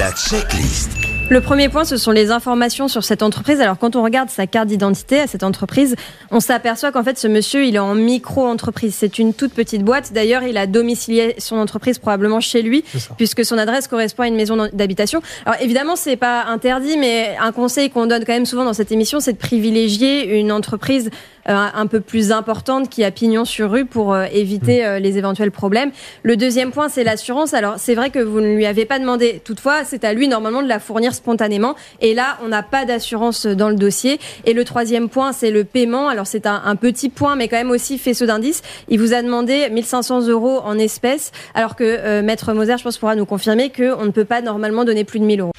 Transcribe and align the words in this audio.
La 0.00 0.12
checklist. 0.12 0.88
Le 1.28 1.42
premier 1.42 1.68
point, 1.68 1.84
ce 1.84 1.98
sont 1.98 2.10
les 2.10 2.30
informations 2.30 2.88
sur 2.88 3.04
cette 3.04 3.22
entreprise. 3.22 3.60
Alors, 3.60 3.76
quand 3.76 3.96
on 3.96 4.02
regarde 4.02 4.30
sa 4.30 4.46
carte 4.46 4.66
d'identité 4.66 5.20
à 5.20 5.26
cette 5.26 5.42
entreprise, 5.42 5.94
on 6.30 6.40
s'aperçoit 6.40 6.90
qu'en 6.90 7.04
fait, 7.04 7.18
ce 7.18 7.28
monsieur, 7.28 7.66
il 7.66 7.76
est 7.76 7.80
en 7.80 7.94
micro-entreprise. 7.94 8.94
C'est 8.96 9.18
une 9.18 9.34
toute 9.34 9.52
petite 9.52 9.84
boîte. 9.84 10.14
D'ailleurs, 10.14 10.42
il 10.42 10.56
a 10.56 10.66
domicilié 10.66 11.34
son 11.36 11.56
entreprise 11.56 11.98
probablement 11.98 12.40
chez 12.40 12.62
lui, 12.62 12.82
puisque 13.18 13.44
son 13.44 13.58
adresse 13.58 13.88
correspond 13.88 14.22
à 14.22 14.28
une 14.28 14.36
maison 14.36 14.70
d'habitation. 14.72 15.20
Alors, 15.44 15.60
évidemment, 15.60 15.96
c'est 15.96 16.16
pas 16.16 16.46
interdit, 16.46 16.96
mais 16.96 17.36
un 17.38 17.52
conseil 17.52 17.90
qu'on 17.90 18.06
donne 18.06 18.24
quand 18.24 18.32
même 18.32 18.46
souvent 18.46 18.64
dans 18.64 18.72
cette 18.72 18.90
émission, 18.90 19.20
c'est 19.20 19.34
de 19.34 19.38
privilégier 19.38 20.40
une 20.40 20.50
entreprise 20.50 21.10
un 21.50 21.86
peu 21.86 22.00
plus 22.00 22.32
importante 22.32 22.88
qui 22.88 23.04
a 23.04 23.10
pignon 23.10 23.44
sur 23.44 23.70
rue 23.70 23.84
pour 23.84 24.14
euh, 24.14 24.26
éviter 24.32 24.82
mm. 24.82 24.86
euh, 24.86 24.98
les 24.98 25.18
éventuels 25.18 25.50
problèmes. 25.50 25.90
Le 26.22 26.36
deuxième 26.36 26.70
point, 26.70 26.88
c'est 26.88 27.04
l'assurance. 27.04 27.54
Alors, 27.54 27.74
c'est 27.78 27.94
vrai 27.94 28.10
que 28.10 28.18
vous 28.18 28.40
ne 28.40 28.54
lui 28.54 28.66
avez 28.66 28.84
pas 28.84 28.98
demandé. 28.98 29.40
Toutefois, 29.44 29.84
c'est 29.84 30.04
à 30.04 30.12
lui 30.12 30.28
normalement 30.28 30.62
de 30.62 30.68
la 30.68 30.78
fournir 30.78 31.14
spontanément. 31.14 31.74
Et 32.00 32.14
là, 32.14 32.38
on 32.44 32.48
n'a 32.48 32.62
pas 32.62 32.84
d'assurance 32.84 33.46
dans 33.46 33.68
le 33.68 33.76
dossier. 33.76 34.20
Et 34.44 34.52
le 34.52 34.64
troisième 34.64 35.08
point, 35.08 35.32
c'est 35.32 35.50
le 35.50 35.64
paiement. 35.64 36.08
Alors, 36.08 36.26
c'est 36.26 36.46
un, 36.46 36.76
petit 36.76 37.08
point, 37.08 37.36
mais 37.36 37.48
quand 37.48 37.56
même 37.56 37.70
aussi 37.70 37.98
faisceau 37.98 38.26
d'indices. 38.26 38.62
Il 38.88 39.00
vous 39.00 39.12
a 39.12 39.22
demandé 39.22 39.68
1500 39.70 40.28
euros 40.28 40.60
en 40.64 40.78
espèces, 40.78 41.32
alors 41.54 41.76
que 41.76 42.20
Maître 42.22 42.52
Moser, 42.52 42.76
je 42.78 42.84
pense, 42.84 42.96
pourra 42.96 43.16
nous 43.16 43.26
confirmer 43.26 43.70
qu'on 43.70 44.04
ne 44.04 44.10
peut 44.10 44.24
pas 44.24 44.40
normalement 44.40 44.84
donner 44.84 45.04
plus 45.04 45.20
de 45.20 45.24
1000 45.24 45.40
euros. 45.40 45.52